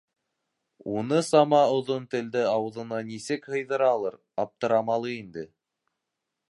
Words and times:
Унысама 1.01 1.59
оҙон 1.73 2.07
телде 2.13 2.41
ауыҙына 2.53 3.03
нисек 3.11 3.47
һыйҙыралыр, 3.55 4.19
аптырамалы 4.45 5.15
инде. 5.19 5.47